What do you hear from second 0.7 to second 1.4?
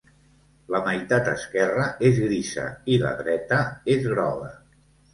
La meitat